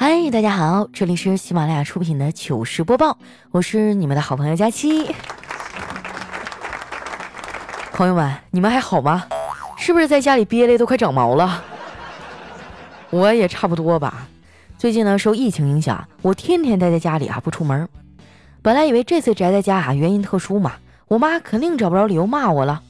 [0.00, 3.18] 嗨，大家好，这里是喜马拉雅出品的糗事播报，
[3.50, 5.12] 我是你们的好朋友佳期。
[7.92, 9.26] 朋友们，你们还好吗？
[9.76, 11.64] 是不是在家里憋的都快长毛了？
[13.10, 14.28] 我也差不多吧。
[14.78, 17.88] 最近呢，受疫情影响，我天天待在家里啊，不出门。
[18.62, 20.74] 本来以为这次宅在家啊，原因特殊嘛，
[21.08, 22.80] 我妈肯定找不着理由骂我了。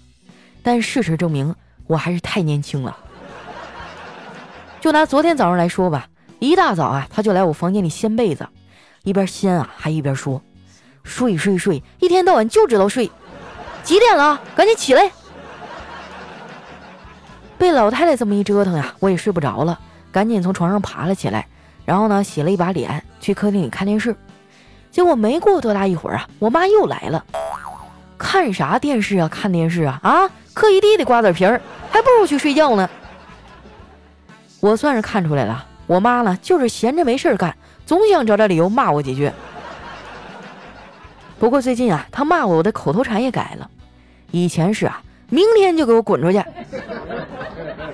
[0.63, 1.55] 但事实证明，
[1.87, 2.95] 我还是太年轻了。
[4.79, 6.07] 就拿昨天早上来说吧。
[6.39, 8.49] 一大早啊，他就来我房间里掀被子，
[9.03, 10.41] 一边掀啊，还一边说
[11.03, 13.11] ：“睡睡睡，一天到晚就知道睡，
[13.83, 14.41] 几点了？
[14.55, 15.11] 赶紧起来！”
[17.59, 19.79] 被老太太这么一折腾呀，我也睡不着了，
[20.13, 21.47] 赶紧从床上爬了起来，
[21.85, 24.15] 然后呢，洗了一把脸，去客厅里看电视。
[24.93, 27.25] 结果没过多大一会儿啊，我妈又来了，
[28.17, 29.27] 看啥电视啊？
[29.29, 29.99] 看电视啊？
[30.05, 31.61] 啊，嗑一地的瓜子皮儿，
[31.91, 32.89] 还不如去睡觉呢。
[34.61, 35.67] 我算是看出来了。
[35.89, 39.33] 我妈呢，就是闲着没事干，总想找点理由骂我几句。
[41.41, 43.69] 不过最近啊，她骂我，的口头禅也改了。
[44.31, 46.45] 以前是啊，明天就给我滚出去。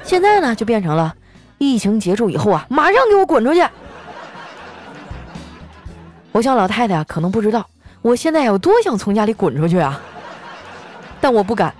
[0.02, 1.14] 现在呢，就变成了
[1.58, 3.64] 疫情结束以后啊，马上给我滚出去。
[6.33, 7.64] 我想老太太啊，可能不知道
[8.02, 10.00] 我现在有多想从家里滚出去啊，
[11.20, 11.72] 但我不敢。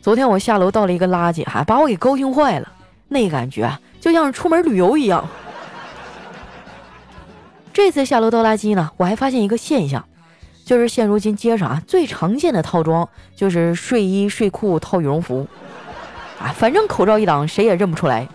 [0.00, 2.72] 昨天我下楼倒了一个垃圾，哈，把我给高兴坏了，
[3.08, 3.80] 那感觉啊。
[4.06, 5.28] 就像是出门旅游一样。
[7.72, 10.06] 这次下楼倒垃圾呢，我还发现一个现象，
[10.64, 15.48] 就是现如今街上啊最常见的套装就是睡衣睡裤套羽绒服，
[16.38, 18.28] 啊，反正口罩一挡，谁也认不出来。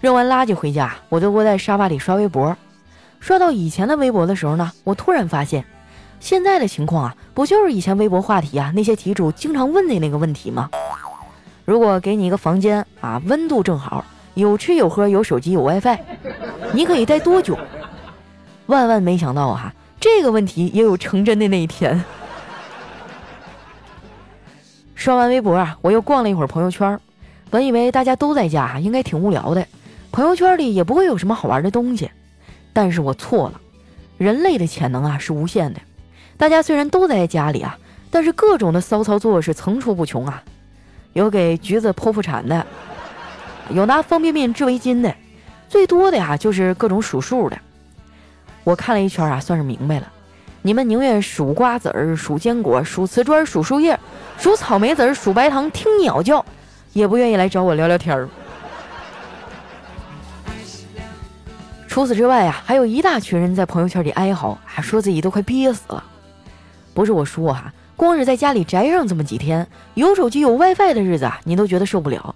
[0.00, 2.56] 扔完垃圾回家，我就窝在沙发里刷微博。
[3.18, 5.64] 刷到以前的微博的时候呢，我突然发现，
[6.20, 10.70] 现在的情况啊，不就是以前微博话题啊那些题主经常问的那个问题吗？
[11.66, 15.98] 如果给你一个房间啊，温度正好，有吃有喝，有手机有 WiFi，
[16.72, 17.58] 你可以待多久？
[18.66, 22.04] 万万没想到啊，这个问题也有成真的那一天。
[24.94, 26.98] 刷完微博啊，我又逛了一会儿朋友圈，
[27.50, 29.66] 本以为大家都在家，应该挺无聊的，
[30.12, 32.08] 朋友圈里也不会有什么好玩的东西，
[32.72, 33.60] 但是我错了，
[34.18, 35.80] 人类的潜能啊是无限的，
[36.36, 37.76] 大家虽然都在家里啊，
[38.08, 40.44] 但是各种的骚操作是层出不穷啊。
[41.16, 42.66] 有给橘子剖腹产的，
[43.70, 45.14] 有拿方便面织围巾的，
[45.66, 47.56] 最多的呀就是各种数数的。
[48.64, 50.12] 我看了一圈啊，算是明白了，
[50.60, 53.98] 你们宁愿数瓜子儿、数坚果、数瓷砖、数树叶、
[54.36, 56.44] 数草莓籽儿、数白糖、听鸟叫，
[56.92, 58.28] 也不愿意来找我聊聊天儿。
[61.88, 66.04] 除此之外啊，还有一大群人在朋友圈里哀嚎，还说自己都快憋死了。
[66.92, 67.72] 不是我说哈。
[67.96, 72.34] 光是在家里宅上这么几天，有手机有 WiFi 的日子啊，你都觉得受不了。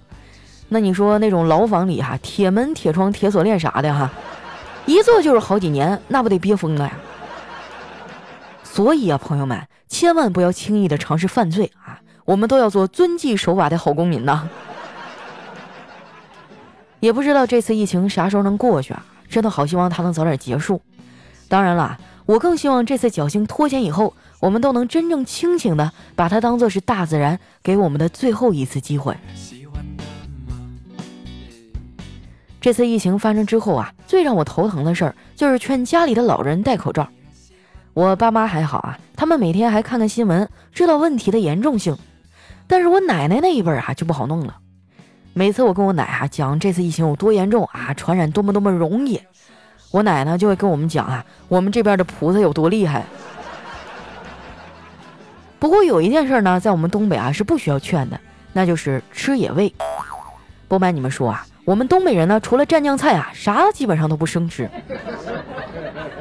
[0.69, 4.11] 那你说那种牢房里哈，铁门铁窗铁锁链啥的哈，
[4.87, 6.93] 一坐就是好几年，那不得憋疯了呀？
[8.65, 12.01] 所以啊，朋友们千万不要轻易的尝试犯罪啊！
[12.25, 14.49] 我们都要做遵纪守法的好公民呐。
[17.01, 19.05] 也不知道这次疫情啥时候能过去啊？
[19.29, 20.81] 真的好希望它能早点结束。
[21.49, 21.99] 当然了，
[22.31, 24.15] 我更希望这次侥幸脱险以后。
[24.39, 29.15] 我们都能真正清醒的把它当做是大自然给我们的最后一次机会。
[32.59, 37.07] 这次疫情发生之后啊，最让我头疼的事儿就是劝家里的老人戴口罩。
[37.93, 41.95] 我爸妈还好啊，他们每天还看看新闻，知道问题的严重性。
[42.67, 44.57] 但是我奶奶那一辈儿啊就不好弄了。
[45.35, 49.21] 每次我跟我奶啊讲这次疫情有多严重啊，传染多么多么容易，
[49.91, 53.05] 我奶呢就会跟我们讲啊，我们这边的菩萨有多厉害。
[55.59, 58.19] 不过有一件事呢，在我们东北啊是不需要劝的，
[58.53, 59.73] 那就是吃野味。
[60.69, 64.71] 不瞒你们说啊，我们东北人呢，除了蘸酱菜啊，啥基本上都不生吃。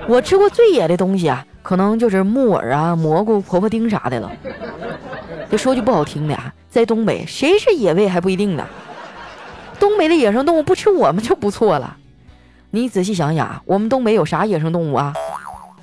[0.08, 4.32] 我吃过最野的东西啊，可能就是木耳啊、蘑菇、婆婆丁啥的了。
[5.52, 8.66] 就说句不好听的啊，在东北谁是野味还不一定呢。
[9.80, 11.96] 东北的野生动物不吃我们就不错了。
[12.72, 15.14] 你仔细想想，我们东北有啥野生动物啊？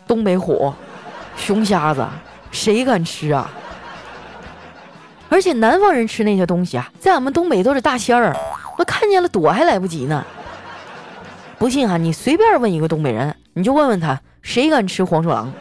[0.07, 0.73] 东北虎、
[1.37, 2.07] 熊瞎子。
[2.53, 3.51] 谁敢吃啊？
[5.29, 8.35] 而且南方人吃那些东西啊，在俺们东北都是大仙儿，
[8.79, 10.25] 我看见了躲还来不及呢。
[11.59, 15.53] 不信哈，你随便问一个东北人，你就问问他，谁敢吃黄鼠狼？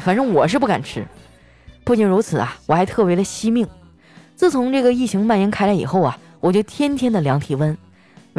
[0.00, 1.06] 反正我是不敢吃。
[1.84, 3.68] 不仅如此啊，我还特别的惜命。
[4.34, 7.76] 自从这个疫情蔓延开来以后啊，我就天天的量体温，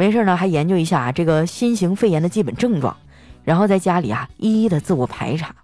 [0.00, 2.96] 没事呢还研究一下这个新型肺炎的基本症状，
[3.44, 5.54] 然后在家里啊一一的自我排查。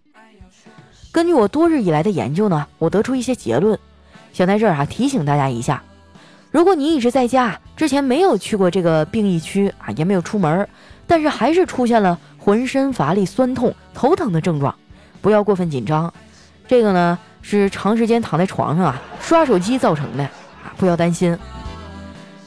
[1.11, 3.79] 根据我多日以来的研究呢，我得出一些结论，
[4.35, 5.83] 想在这儿啊提醒大家一下：
[6.51, 10.69] 如果你一直在家，之前没有去过这个病疫区啊，也没有出门，
[11.07, 14.75] 但是还是出现了浑身乏力、酸痛、头疼的症状，
[15.23, 16.13] 不要过分紧张。
[16.69, 21.39] 这个呢是长时间躺在床上啊刷手机造成的啊，不要担心。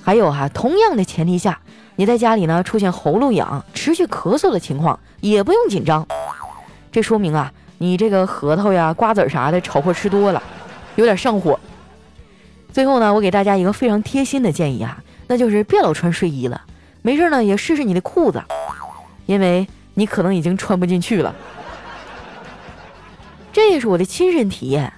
[0.02, 1.60] 还有哈，同样的前提下，
[2.00, 6.07] 你在家里呢出现喉咙痒、持续咳嗽的情况，也不用紧张。
[6.94, 10.42] 这说明啊，你这个核桃呀、瓜子啥的炒货吃多了，
[10.96, 11.60] 有点上火。
[12.72, 16.62] 最后呢，我给大家一个非常贴心的建议啊，那就是别老穿睡衣了，
[17.01, 18.42] 没事呢也试试你的裤子，
[19.25, 21.36] 因为你可能已经穿不进去了。
[23.52, 24.94] 这也是我的亲身体验。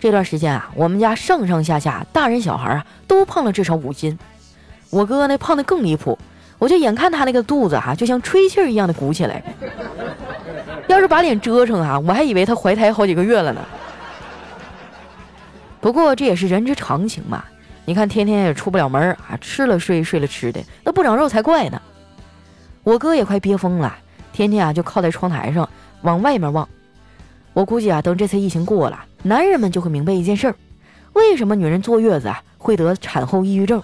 [0.00, 4.18] 这段时间啊，我们家上上下下大人小孩啊都胖了至少五斤，
[4.90, 6.18] 我哥那胖的更离谱，
[6.60, 9.42] 我就眼看他那个肚子哈就像吹气儿一样的鼓起来，
[10.88, 13.60] 要是把脸遮上啊，我还以为他怀胎好几个月了呢。
[15.80, 17.42] 不过这也是人之常情嘛，
[17.86, 21.80] 你看天天也出不了门啊，吃了睡，睡了吃的，那不长肉才怪呢。
[22.84, 23.96] 我哥也快憋疯了，
[24.30, 25.66] 天天啊就靠在窗台上
[26.02, 26.68] 往外面望。
[27.54, 30.54] 我估计啊，等这次疫情过了，男人们就会明白一件事儿：
[31.14, 33.82] 为什么女人坐月子啊会得产后抑郁症？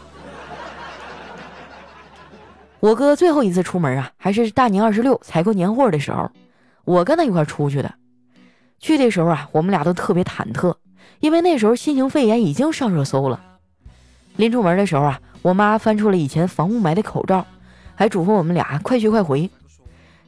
[2.81, 6.31] 我哥最后一次出门啊，还是大年二十六采购年货的时候，
[6.84, 7.94] 我跟他一块出去的。
[8.78, 10.75] 去的时候啊，我们俩都特别忐忑。
[11.20, 13.40] 因为那时候新型肺炎已经上热搜了，
[14.37, 17.46] 临出门的时候啊，我妈翻出了以前防雾霾的口罩，
[17.94, 19.50] 还嘱咐我们俩快去快回。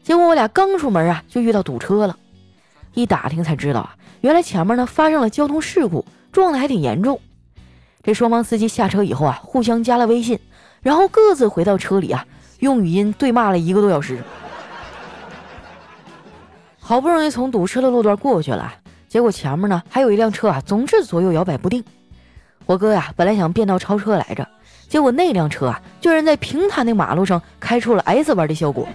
[0.02, 2.16] 结果我俩刚出门啊，就遇到堵车了。
[2.94, 7.20] 一打听才知道啊，原来前面呢发生了交通事故，撞得还挺严重。
[8.02, 10.38] 这双方司机下车以后啊，互相加了微信，
[10.80, 12.26] 然后各自回到车里啊，
[12.58, 14.18] 用语音对骂了一个多小时。
[16.78, 18.74] 好不容易从堵车的路段过去了。
[19.08, 21.84] 结果前面呢还有一辆车啊，总是左右摇摆不定。
[22.66, 24.46] 我哥呀本来想变道超车来着，
[24.88, 28.86] 结果那辆车啊居然在平坦的马路上开出了 S 弯的效果。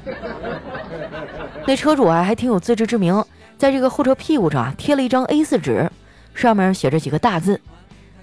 [1.65, 3.23] 那车主啊还挺有自知之明，
[3.57, 5.89] 在这个后车屁股上啊贴了一张 A4 纸，
[6.35, 7.59] 上面写着几个大字：“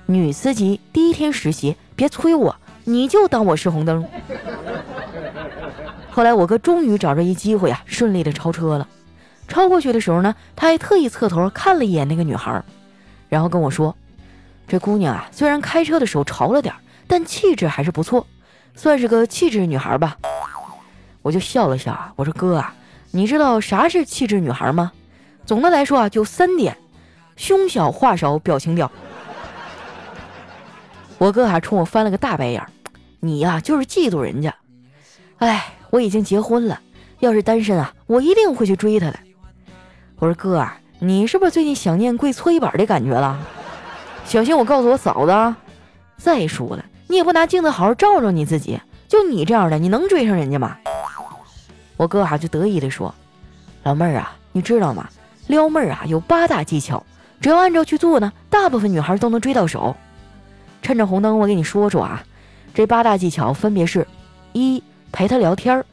[0.06, 2.54] 女司机第一天实习，别催我，
[2.84, 4.06] 你就当我是红灯。”
[6.10, 8.86] 后来我哥终于找着一机会啊，顺利的超车了。
[9.48, 12.62] 超过去的时候呢，他还特意侧头看了一眼那个女孩，
[13.28, 13.94] 然后跟我说
[14.68, 16.74] ：“这姑娘啊，虽然开车的手潮了点，
[17.06, 18.26] 但气质还是不错，
[18.74, 20.16] 算是个气质女孩吧。”
[21.22, 22.74] 我就笑了笑啊，我说：“哥啊，
[23.10, 24.92] 你知道啥是气质女孩吗？
[25.44, 26.76] 总的来说啊，就三点：
[27.36, 28.90] 胸小、话少、表情屌。”
[31.18, 32.64] 我哥还冲我翻了个大白眼
[33.20, 34.54] ：“你呀，就是嫉妒人家。
[35.38, 36.80] 哎，我已经结婚了，
[37.18, 39.18] 要是单身啊，我一定会去追她的。”
[40.18, 43.38] 我说哥啊，你是不是最近想念跪搓衣板的感觉了？
[44.24, 45.56] 小心我告诉我嫂子啊。
[46.16, 48.78] 再说了，你也不拿镜子好好照照你自己，
[49.08, 50.76] 就你这样的，你能追上人家吗？
[51.96, 53.14] 我哥哈就得意地说
[53.84, 55.08] ：“老妹儿啊，你知道吗？
[55.48, 57.04] 撩妹儿啊有八大技巧，
[57.40, 59.96] 只要按照去做呢，大部分女孩都能追到手。
[60.80, 62.22] 趁着红灯，我给你说说啊，
[62.72, 64.06] 这八大技巧分别是：
[64.52, 64.82] 一
[65.12, 65.84] 陪他聊天儿，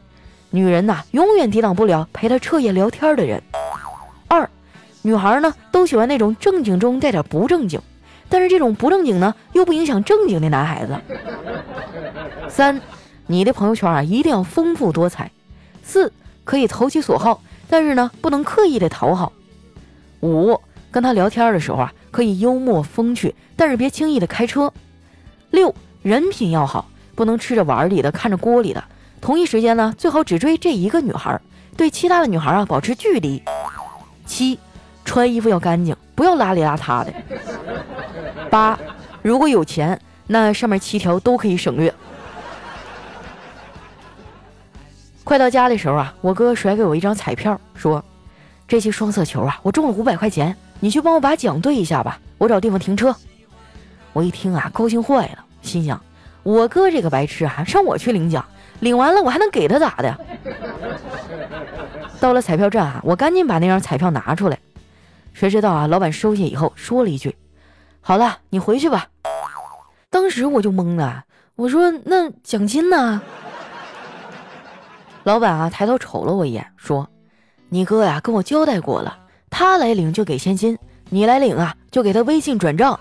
[0.50, 3.42] 女人呐永远抵挡不了陪他彻夜聊天的人。”
[4.28, 4.50] 二，
[5.02, 7.82] 女孩呢都喜欢那种正经中带点不正经，
[8.30, 10.98] 但是这种不正经呢又不影响正经的男孩子。
[12.50, 12.82] 三，
[13.26, 15.32] 你的朋友圈啊一定要丰富多彩。
[15.84, 16.12] 四，
[16.44, 19.32] 可以投其所好，但是呢不能刻意的讨好。
[20.22, 20.60] 五，
[20.92, 24.74] 跟他聊天的时候啊可以幽默风趣，但是别轻易的开车。
[25.52, 28.84] 六，人品要好，不能吃着碗里的看着锅里的。
[29.20, 31.40] 同一时间呢最好只追这一个女孩，
[31.76, 33.42] 对其他的女孩啊保持距离。
[34.26, 34.60] 七，
[35.06, 37.14] 穿衣服要干净，不要邋里邋遢的。
[38.50, 38.78] 八，
[39.22, 41.94] 如果有钱，那上面七条都可以省略。
[45.24, 48.04] 快到家的时候啊，我哥甩给我一张彩票，说
[48.68, 53.14] ：“这期双色球啊，我中了五百块钱，你去帮我把奖兑一下吧，我找地方停车。”
[54.14, 56.02] 我一听啊，高兴坏了，心想：
[56.44, 58.44] 我哥这个白痴啊，让我去领奖，
[58.80, 60.18] 领完了我还能给他咋的？
[62.20, 64.58] 到了彩票站啊，我赶紧把那张彩票拿出来。
[65.34, 67.36] 谁知道啊，老板收下以后说了一句
[68.02, 69.08] ：“好了，你回去吧。”
[70.10, 73.22] 当时我就懵了，我说：“那奖金呢？”
[75.24, 77.08] 老板啊，抬头瞅了我一眼，说
[77.70, 79.18] ：“你哥呀，跟我交代过了，
[79.50, 80.78] 他来领就给现金，
[81.10, 83.00] 你来领啊，就给他微信转账。”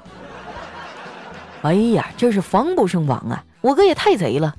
[1.62, 3.42] 哎呀，真是防不胜防啊！
[3.62, 4.54] 我哥也太贼了，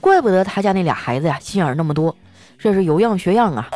[0.00, 2.14] 怪不得他家那俩孩子呀心眼那么多，
[2.58, 3.68] 这是有样学样啊。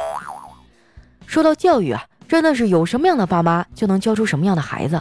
[1.26, 5.00] 说到教育啊，真的是有什么样的爸妈就能教出什么样的孩子。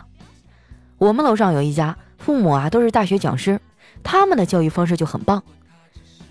[0.98, 3.60] 我们楼上有一家父母啊，都是大学讲师，
[4.04, 5.44] 他们的教育方式就很棒。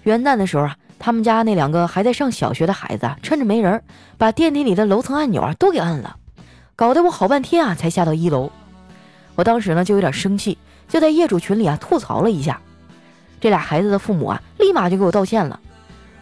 [0.05, 3.83] 元旦的时候啊，他们家那两个还在上小学的孩子啊，趁着没人，
[4.17, 6.17] 把电梯里的楼层按钮啊都给按了，
[6.77, 8.51] 搞得我好半天啊才下到一楼。
[9.35, 10.57] 我当时呢就有点生气，
[10.89, 12.61] 就在业主群里啊吐槽了一下。
[13.41, 15.59] 这俩孩子的父母啊，立马就给我道歉了。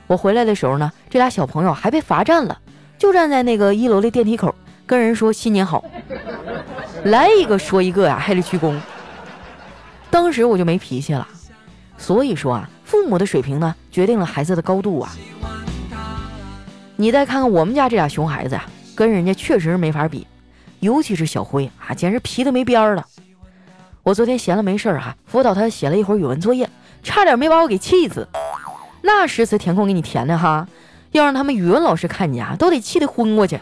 [0.06, 2.58] 我回来的时候呢，这俩小朋友还被罚站了，
[2.96, 4.54] 就站在那个一楼的电梯口，
[4.86, 5.84] 跟人说新年好。
[7.04, 8.74] 来一个说一个呀，还得鞠躬。
[10.10, 11.26] 当时我就没脾气了。
[11.98, 15.10] 所以说啊，父母的水平呢，决定了孩子的高度啊。
[16.96, 20.26] 你再看看我们家这俩熊孩子呀，跟人家确实是没法比，
[20.80, 23.04] 尤其是小辉啊，简直皮的没边儿了。
[24.02, 26.68] 我昨天闲了没事儿哈，辅导他写了一会儿语文作业，
[27.08, 28.28] 差点没把我给气死。
[29.00, 30.68] 那诗词填空给你填的哈，
[31.12, 33.58] 要让他们语文老师看见啊，都得气得昏过去。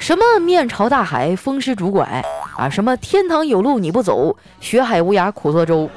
[0.00, 2.24] 什么面朝大海，风湿拄拐
[2.56, 2.68] 啊？
[2.68, 5.88] 什么天堂有路你不走，学海无涯苦作舟。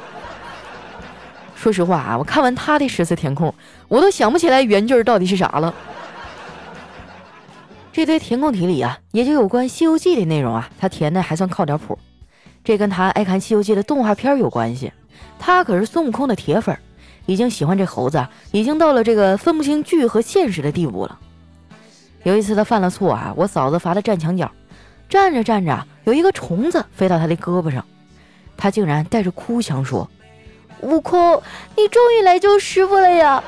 [1.56, 3.52] 说实话啊，我看完他的诗词填空，
[3.88, 5.74] 我都想不起来原句到底是啥了。
[7.92, 11.98] 这堆填空题里啊，也就有关《西游记》的内容啊，他填的还算靠点谱。
[12.64, 14.92] 这跟他爱看《西游记》的动画片有关系，
[15.38, 16.78] 他可是孙悟空的铁粉，
[17.26, 21.18] 已经喜欢这猴子，已经到了这个分不清剧和现实的地步了。
[22.24, 24.52] 有一次他犯了错啊，我嫂子罚他站墙角，
[25.08, 27.86] 站着站着，有一个虫子飞到他的胳膊上，
[28.58, 30.10] 他竟然带着哭腔说
[30.82, 31.42] ：“悟空，
[31.78, 33.42] 你终于来救师傅了呀！”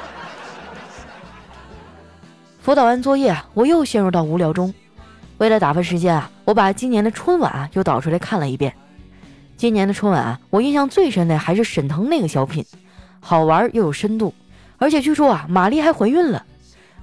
[2.62, 4.74] 辅导完作业，我又陷入到无聊中。
[5.40, 8.74] 为了打发时间啊，我把今年的春晚又导出来看了一遍。
[9.62, 12.66] 今年的春晚啊，我印象最深的还是沈腾那个小品，
[13.20, 14.34] 好玩又有深度，
[14.80, 16.44] 而且据说啊，马丽还怀孕了。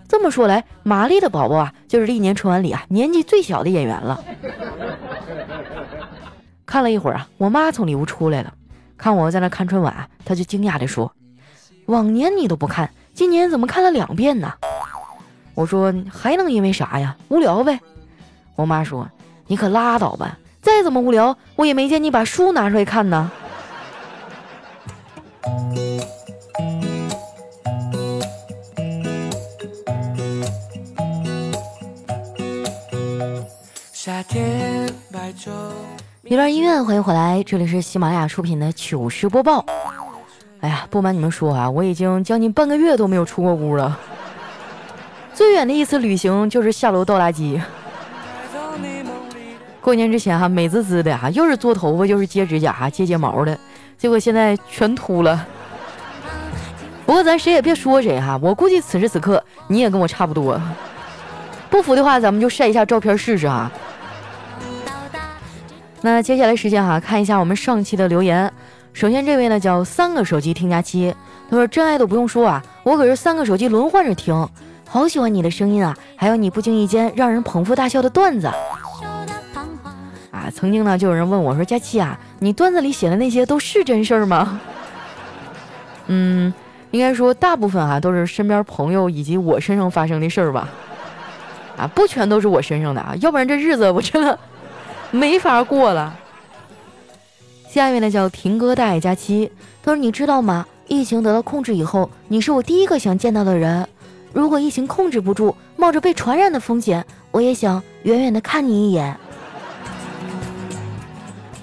[0.09, 4.25] 这么说来，玛丽的宝宝啊，就是历年春晚里啊年纪最小的演员了。
[6.67, 8.53] 看了一会儿啊，我妈从里屋出来了，
[8.97, 11.13] 看我在那看春晚，她就惊讶地说
[11.87, 14.53] ：“往年你都不看，今年怎么看了两遍呢？”
[15.55, 17.17] 我说：“还能因为啥呀？
[17.29, 17.79] 无聊呗。”
[18.57, 19.09] 我妈说
[19.47, 20.37] ：“你可拉倒吧，
[20.69, 23.33] 再怎么无聊，我也没见你把书拿出来看呢。”
[36.25, 39.65] 一段音乐，欢迎回来，这里是喜马拉雅出品的糗事播报。
[40.61, 43.99] 哎呀，不瞒你们说啊，我已经将近半个月都没有出过屋了。
[45.33, 47.59] 最远的一次旅行就是下楼倒垃圾。
[49.81, 53.59] 过年之前哈，美滋滋的哈，又是做头发，又是接指甲、接睫毛的，
[53.97, 55.47] 结果现在全秃了。
[57.07, 60.61] 不过咱谁也别说谁哈，我估计此时此刻你也跟我差不多。
[61.71, 63.71] 不服的话，咱们就晒一下照片试试哈。
[66.01, 68.53] 那接下来时间哈，看一下我们上期的留言。
[68.93, 71.15] 首先这位呢叫三个手机听佳期，
[71.49, 74.49] 他说真爱都不用说啊，我可是三个手机轮换着听，
[74.87, 78.51] 好喜欢你的声音啊，还有你不经意间让人捧腹大笑的段子。
[80.51, 84.61] 曾经呢就有人问我说佳期啊，你段子里写的那些都是真事儿吗？
[86.07, 86.53] 嗯，
[86.91, 90.69] 应该说大部分啊都是身边朋友以及我身上发生的事儿吧。
[91.77, 94.39] 啊，不全都是我身上的啊，要不然这日子我真的。
[95.11, 96.15] 没法过了。
[97.69, 99.51] 下面呢叫婷哥大爱佳期，
[99.83, 100.67] 他说：“你知道吗？
[100.87, 103.87] 疫情得到控制以后，你是我第一个想见到的人。
[104.33, 109.17] 如果疫情控制不住，冒着被传染的风险，我也想远远的看你一眼。”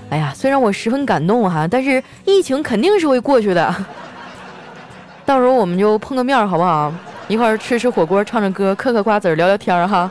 [0.10, 3.76] 哎呀，虽然我十分感动哈，但是疫情肯定是会过去的。
[5.26, 6.94] 到时候我们就碰个面好不好？
[7.28, 10.10] 一块儿吃吃火锅，唱唱歌，嗑嗑瓜子，聊聊天哈。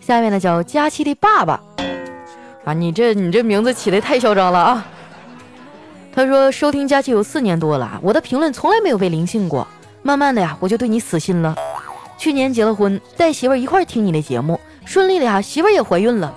[0.00, 1.60] 下面呢叫佳期的爸爸
[2.64, 4.86] 啊，你这你这名字起的太嚣张了啊！
[6.12, 9.66] 他说收听佳期有四年多了，我的评论从来没有被灵性过。
[10.02, 11.54] 慢慢的呀，我就对你死心了。
[12.22, 16.32] 去年结了婚，带媳妇儿一块儿听你的节目，顺利的呀，媳妇儿也怀孕了。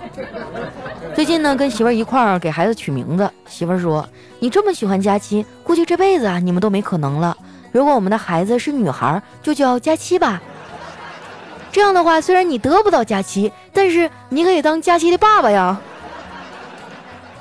[1.14, 4.04] 最近呢，跟媳妇儿一块儿给孩子取名字，媳妇儿说
[4.40, 7.36] 你这么喜欢佳期，估计这辈子啊你们都没可能了。
[7.70, 10.42] 如果我们的孩子是女孩，就叫佳期吧。
[11.70, 15.80] 这样的话，虽然你得不到佳期，但是你可以当佳期的爸爸呀。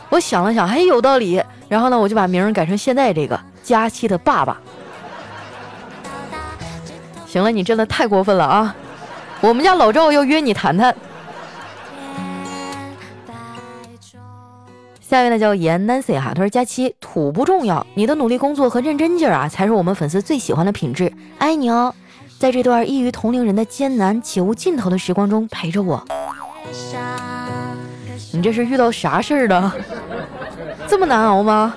[0.10, 1.42] 我想了想，还有道理。
[1.68, 4.62] 然后呢，我就把名儿改成现在这个佳期的爸爸。
[7.36, 8.74] 行了，你真的太过分了啊！
[9.42, 10.96] 我们家老赵要约你谈谈。
[15.02, 21.12] 下面呢叫严 Nancy 哈，他说佳期土不重要，你的努力工作和认真劲儿啊，才是我们粉丝最喜欢的品质。
[21.38, 21.94] 爱你哦。
[22.40, 26.02] 在这段异于同龄人的艰难且无尽头的时光中陪着我。
[28.32, 29.76] 你这是遇到啥事儿了？
[30.88, 31.76] 这么难熬吗？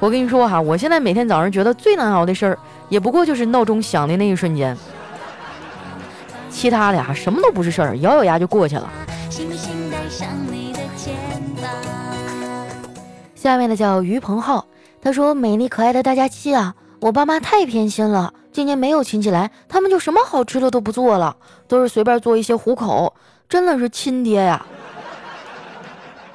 [0.00, 4.76] 我跟你说哈，我现在每天早上觉得最难熬的事儿，也不过就是闹钟响的那一瞬间，
[6.48, 8.90] 其他的呀什么都不是事儿，咬咬牙就过去了。
[13.34, 14.66] 下面的叫于鹏浩，
[15.00, 21.36] 他说：“美丽可爱的大家期啊，我爸妈太偏心了，今年没有亲戚来，他们就什么好吃的都不做了，
[21.68, 23.14] 都是随便做一些糊口，
[23.48, 24.64] 真的是亲爹呀。”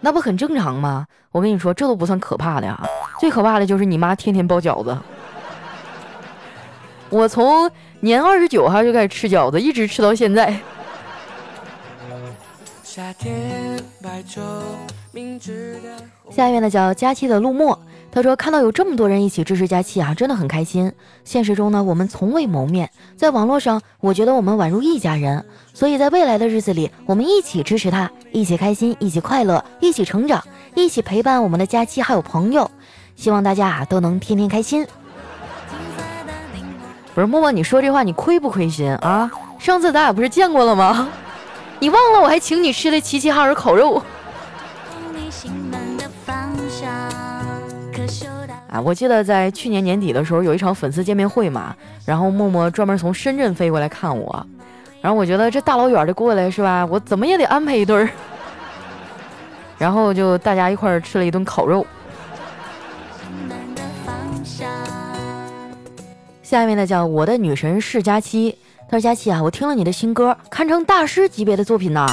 [0.00, 1.06] 那不很正常吗？
[1.32, 2.80] 我跟你说，这都不算可怕的呀，
[3.18, 4.96] 最可怕的就是你妈天天包饺子。
[7.10, 10.58] 我从年二十九号就开始吃饺子，一直吃到现在。
[16.30, 17.78] 下一位呢叫佳期的陆墨，
[18.12, 20.92] 他说看到有这么多人一起支持佳期啊，真的很开心。
[21.24, 25.44] 现实中呢，我们从未谋面，在网络上，我觉得我们宛如一家人。
[25.74, 30.42] 所以在未来的日子里，我们一起支持他，一起开心，一起快乐，一起成长，
[30.74, 32.70] 一起陪伴我们的佳期还有朋友。
[33.16, 34.86] 希望大家啊都能天天开心。
[37.14, 39.30] 不是默默，你说这话你亏不亏心啊？
[39.58, 41.08] 上次咱俩不是见过了吗？
[41.80, 44.02] 你忘了我还请你吃的齐齐哈尔烤肉？
[48.70, 51.74] 啊，我记得在去年年底的时候有一场粉丝见面会嘛，
[52.06, 54.46] 然后默默专门从深圳飞过来看我。
[55.00, 56.86] 然后我觉得这大老远的过来是吧？
[56.86, 58.08] 我怎么也得安排一顿儿。
[59.76, 61.84] 然后就大家一块儿吃了一顿烤肉。
[66.50, 68.56] 下面呢叫我的女神是佳期，
[68.88, 72.08] 他说佳期啊，我听了你的新歌，堪称大师级别的作品呐，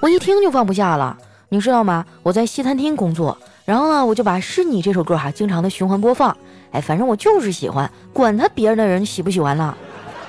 [0.00, 1.14] 我一听就放不下了。
[1.50, 2.06] 你知道吗？
[2.22, 6.34] 我在西餐厅工作，然后呢，我就把是你这首歌哈经常的循环播放。
[6.70, 9.76] 哎，反正我就是喜欢，管他别人的人喜不喜欢呢，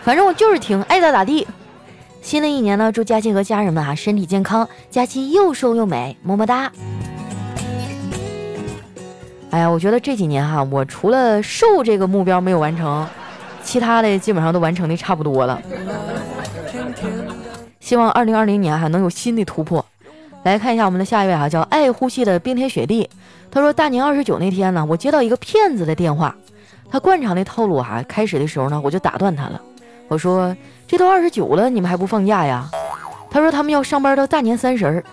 [0.04, 1.48] 反正我就是听，爱咋咋地。
[2.22, 6.70] 新的一年呢，祝佳期和家人们啊身体健康，佳期又瘦又美，么么哒！
[9.52, 13.08] 哎呀，我觉得这几年哈，我除了瘦这个目标没有完成，
[13.64, 15.60] 其他的基本上都完成的差不多了。
[17.80, 19.84] 希望二零二零年还能有新的突破。
[20.44, 23.10] 来看一下我们的下一位哈，叫爱呼吸的冰天雪地。
[23.50, 26.36] 他说大年二十九那天呢，我接到一个骗子的电话，
[26.92, 29.60] 他惯常的套路哈，开始的时候呢，我就打断他了，
[30.08, 30.56] 我说。
[30.86, 32.70] 这都二十九了，你们还不放假呀？
[33.32, 35.04] 他说他们要上班到大年三十儿。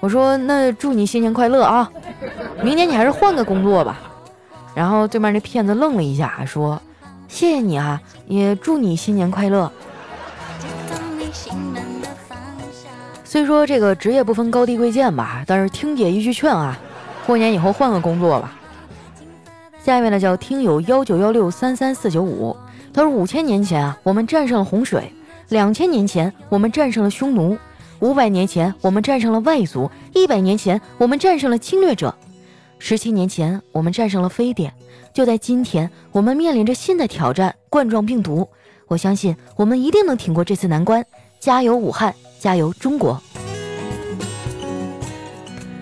[0.00, 1.90] 我说那祝你新年快乐啊！
[2.62, 3.98] 明年你还是换个工作吧。
[4.74, 6.78] 然后对面那骗子愣了一下，说
[7.30, 9.70] 谢谢你啊，也祝你新年快乐。
[13.24, 16.76] 虽说这个职业不分高低贵贱吧，但是听姐一句劝啊，
[17.24, 18.52] 过年以后换个工作吧。
[19.82, 22.54] 下一位呢叫听友幺九幺六三三四九五，
[22.92, 25.10] 他说五千年前啊，我们战胜了洪水。
[25.48, 27.56] 两千年前，我们战胜了匈奴；
[28.00, 32.12] 五百年前，我们战胜了外族；一百年前，我们战胜了侵略者；
[32.82, 34.72] 十七年前，我们战胜了非典。
[35.12, 38.48] 就在今天，我们面临着新的挑战——冠状病毒。
[38.88, 41.04] 我相信，我们一定能挺过这次难关。
[41.38, 42.12] 加油，武汉！
[42.40, 43.22] 加油，中国！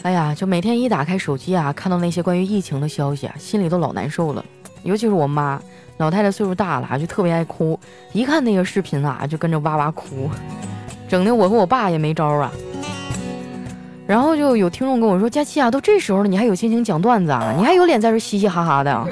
[0.03, 4.45] 哎呀，就每天一打开手机啊，看到那些关于疫情的消息啊，心里都老难受了。
[4.83, 5.63] 尤其是我妈。
[5.99, 7.79] 老太太岁数大了，就特别爱哭，
[8.13, 10.29] 一看那个视频啊，就跟着哇哇哭，
[11.09, 12.53] 整的我和我爸也没招啊。
[14.09, 17.53] 然后就有听众跟我说：“佳琪啊，都这时候了，你还有心情讲段子啊？
[17.59, 19.07] 你还有脸在这嘻嘻哈哈的？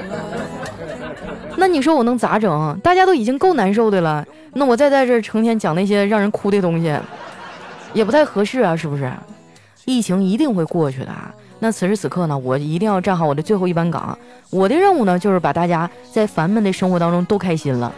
[1.55, 2.79] 那你说我能咋整？
[2.79, 6.91] 大家都已经够难受的了，那我再在这成天讲那些让人哭的东西，
[7.93, 9.11] 也不太合适啊，是不是？
[9.85, 14.17] 疫情一定会过去的啊。”那此时此刻呢，我一定要站好我的最后一班岗。
[14.49, 17.93] 我的任务呢，就是把大家在烦闷的生活当中都开心了。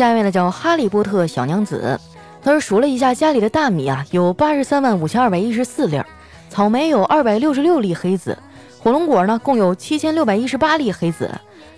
[0.00, 2.00] 下面呢叫哈利波特小娘子，
[2.42, 6.02] 他说数了一下家里的大米啊，有八十三万五千二百一十四粒，
[6.48, 8.38] 草莓有二百六十六粒黑籽，
[8.78, 11.30] 火龙果呢共有七千六百一十八粒黑籽，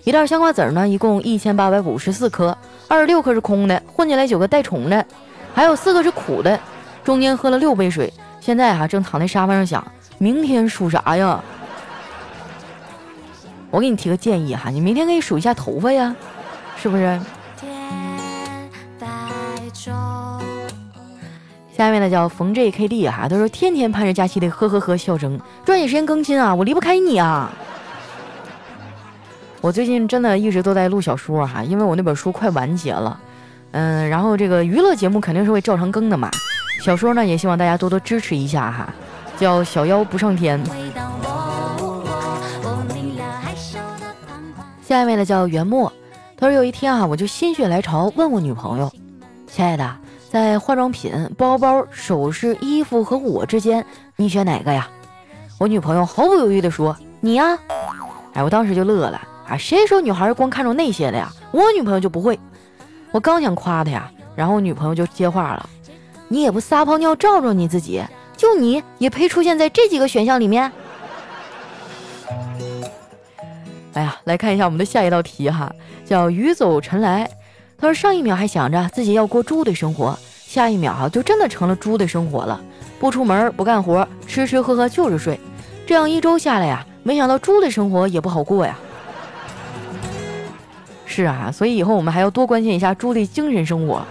[0.05, 2.57] 一袋香瓜子呢一共一千八百五十四颗，
[2.87, 5.05] 二十六颗是空的，混进来九个带虫的。
[5.53, 6.57] 还有四个是苦的，
[7.03, 9.85] 中间喝了六杯水，现在哈正躺在沙发上想，
[10.17, 11.43] 明天数啥呀？
[13.69, 16.15] 我给你提个建议哈，你明天可以数一下头发呀，
[16.77, 17.19] 是不是？
[21.85, 27.51] 下面呢叫冯 JKD 哈，他说天天盼着假期的呵呵呵笑声，抓紧时间更新啊，我离不开你啊！
[29.59, 33.19] 我最近真的一直都在录小说哈，因为我那本书快完结了。
[33.71, 36.31] 嗯，然后这个娱乐节目肯定是会照常更的嘛。
[36.81, 38.93] 小说呢，也希望大家多多支持一下哈。
[39.37, 40.61] 叫小妖不上天。
[44.81, 45.91] 下一位呢叫袁墨，
[46.37, 48.89] 他说有一天啊，我就心血来潮问我女朋友，
[49.47, 49.97] 亲爱的，
[50.33, 54.89] 在化妆品、包包、首饰、衣服和我之间，你选哪个呀？
[55.59, 57.55] 我女朋友毫不犹豫地说：“你呀。”
[58.33, 59.55] 哎，我当时就乐了啊！
[59.55, 61.31] 谁说女孩光看重那些的呀？
[61.51, 62.39] 我女朋友就不会。
[63.11, 65.69] 我刚想夸她呀，然后我女朋友就接话了
[66.27, 68.03] ：“你也不撒泡尿照照你自己，
[68.35, 70.71] 就你也配出现在这几个选项里面？”
[73.93, 75.71] 哎呀，来看一下我们的下一道题哈，
[76.03, 77.29] 叫“鱼走尘来”。
[77.83, 80.17] 他说上一秒还想着自己要过猪的生活，
[80.47, 82.63] 下一秒哈就真的成了猪的生活了，
[82.97, 85.37] 不出门不干活，吃吃喝喝就是睡，
[85.85, 86.87] 这样一周下来呀。
[87.03, 88.79] 没想到猪的生活也不好过呀！
[91.05, 94.01] 是啊，所以以后我们还要多关心一下猪的精神生活。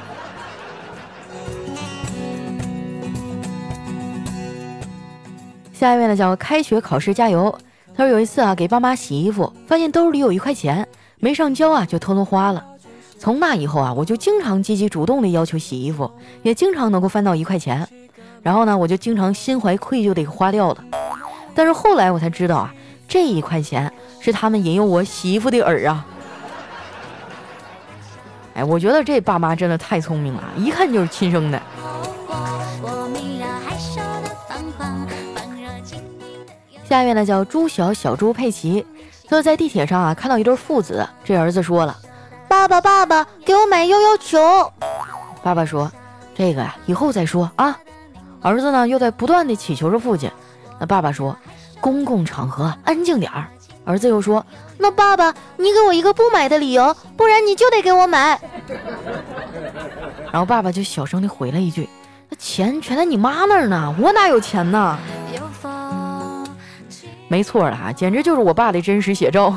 [5.72, 7.58] 下一位呢叫开学考试加油。
[7.96, 10.86] 他说有一次啊，给爸妈洗衣服，发现兜里有一块钱
[11.20, 12.62] 没上交啊，就偷偷花了。
[13.22, 16.10] 从那以后啊，我就经常积极主动的要求洗衣服，
[16.42, 17.88] 也经常能够翻到一块钱。
[18.42, 20.84] 然后呢，我就经常心怀愧疚的花掉了。
[21.54, 22.74] 但是后来我才知道啊。
[23.06, 26.04] 这一块钱是他们引诱我洗衣服的饵啊！
[28.54, 31.62] 哎，我觉得这爸妈真的太聪明了，一看就是亲生的。
[36.84, 38.84] 下面呢叫朱小小猪佩奇，
[39.28, 41.96] 坐在地铁上啊，看到一对父子，这儿子说了
[42.52, 44.70] ：“爸爸爸爸，给我买悠悠球。”
[45.42, 45.90] 爸爸说
[46.36, 47.78] ：“这个呀，以后再说啊。”
[48.42, 50.30] 儿子呢又在不断的祈求着父亲，
[50.78, 51.34] 那爸爸说。
[51.80, 53.48] 公共场合安静点儿。
[53.84, 54.46] 儿子又说
[54.78, 58.40] ：“那爸爸，你给我一个不买的理由，不然你就得给我买。
[60.30, 61.88] ”然后爸爸就小声的回了一句
[62.30, 64.96] ：“那钱全在你妈那儿呢，我哪有钱呢？”
[67.26, 69.52] 没错了哈，简直就是我爸的真实写照。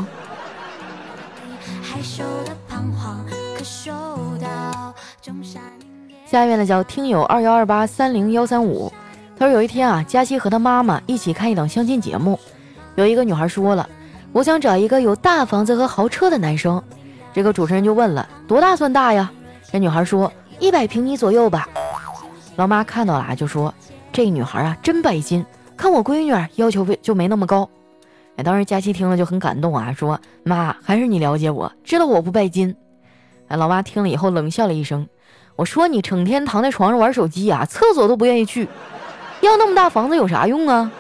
[6.26, 8.92] 下面呢叫听友二幺二八三零幺三五。
[9.38, 12.40] 他说有一天啊，佳期和他妈妈一起看一档相亲节目，
[12.96, 13.88] 有一个女孩说了，
[14.32, 16.82] 我想找一个有大房子和豪车的男生。
[17.32, 19.32] 这个主持人就问了，多大算大呀？
[19.72, 21.70] 这女孩说一百平米左右吧。
[22.56, 23.74] 老妈看到了啊就说，
[24.12, 25.46] 这女孩啊真拜金，
[25.78, 27.70] 看我闺女要求就没那么高。
[28.38, 32.74] 哎，当时佳期听了就很感动啊，说妈还是你了解我，知道我不拜金。
[33.50, 35.06] 哎，老妈听了以后冷笑了一声，
[35.56, 38.68] 我说你成天躺在床上玩手机啊，厕所都不愿意去。
[39.42, 40.92] 要那么大房子有啥用啊？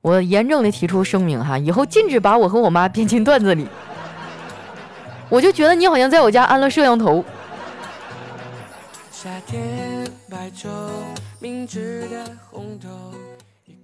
[0.00, 3.66] 我严正的提出声明哈，以后禁止把我和我妈编进段子里。
[5.28, 7.24] 我就觉得你好像在我家安了摄像头。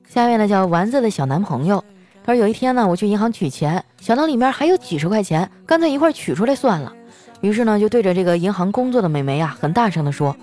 [0.08, 1.82] 下面呢叫丸子的小男朋友，
[2.22, 6.92] 他说有一天呢，我去银行取钱，想到里面还有几十块钱，干脆一块取出来算了。
[7.40, 10.36] 于是呢，就对着这个银行工作的美眉啊，很大声的说。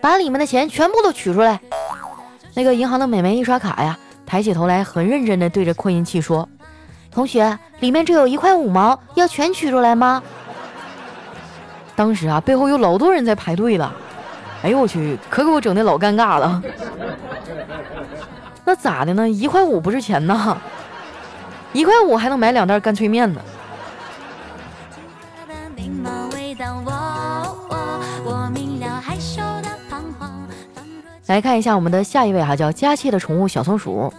[0.00, 1.60] 把里面的钱全部都取出来。
[2.54, 6.48] 那个银行的美眉一刷卡呀，抬起头来，很认真地对着扩音器说
[7.08, 10.20] ：“同学，里面只有一块五毛，要全取出来吗？”
[11.94, 13.94] 当时啊，背后有老多人在排队了。
[14.62, 16.60] 哎呦我去，可给我整的老尴尬了。
[18.66, 19.28] 那咋的呢？
[19.28, 20.56] 一块五不是钱呐？
[21.72, 23.40] 一块五还能买两袋干脆面呢。
[31.32, 34.12] 来看一下我们的下一位哈，叫佳期的宠物小松鼠。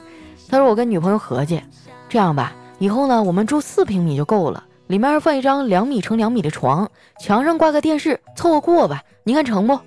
[0.50, 1.62] 他说：“我跟女朋友合计，
[2.10, 9.04] 这样吧，以后呢，我们住四平米就够了，里面放一张两米乘两米的床，墙上挂个电视，凑合过吧。
[9.26, 9.80] 你看成不？”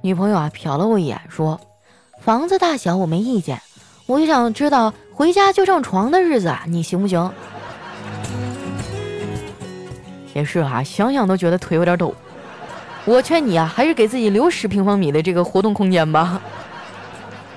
[0.00, 1.60] 女朋友啊，瞟了我一眼，说
[2.24, 3.60] ：“房子大小我没意见，
[4.06, 7.30] 我就想知道回家就上床的日子啊，你行不行？”
[10.32, 12.14] 也是哈，想想都觉得腿有点抖。
[13.06, 16.42] 我劝你啊，还是给自己留十平方米的这个活动空间吧。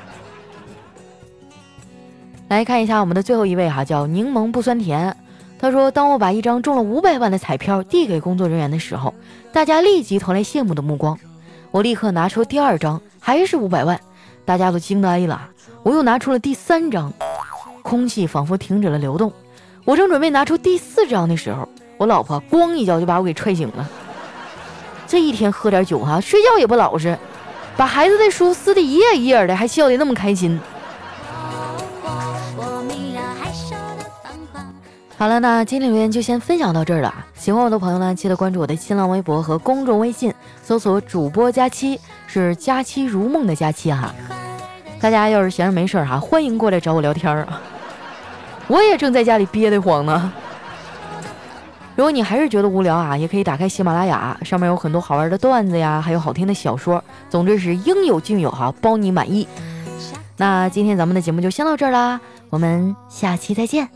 [2.47, 5.15] 来看一下我们的最后一位哈，叫柠檬不酸甜。
[5.59, 9.13] 他说：“当我把一张中了五百万的彩票递给工作人员的时候，
[9.51, 11.19] 大家立即投来羡慕的目光。
[11.71, 13.99] 我立刻拿出第二张，还是五百万，
[14.45, 15.49] 大家都惊呆了。
[15.83, 17.12] 我又拿出了第三张，
[17.81, 19.33] 空气仿佛停止了流动。
[19.83, 23.89] 我正准备拿出第四张的时候，我老婆咣一脚就把我给踹醒了。”
[25.10, 27.17] 这一天喝点酒哈，睡觉也不老实，
[27.76, 30.60] 把孩子的书撕得一页一页的，还笑得那么开心。
[35.17, 37.12] 好了，那今天留言就先分享到这儿了。
[37.34, 44.13] 喜欢我的朋友呢，记得关注我的新浪微博和公众微信，搜索主播佳期，是佳期如梦的佳期哈。
[45.02, 47.48] 大家要是闲着没事儿哈，欢迎过来找我聊天儿。
[48.67, 50.32] 我也正在家里憋得慌呢。
[51.99, 59.45] 如果你还是觉得无聊啊，也可以打开喜马拉雅，上面有很多好玩的段子呀，还有好听的小说，总之是应有尽有哈，包你满意。
[60.38, 63.89] 那今天咱们的节目就先到这儿啦，我们下期再见。